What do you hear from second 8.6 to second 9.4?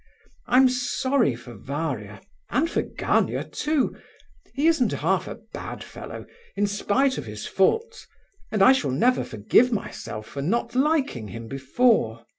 I shall never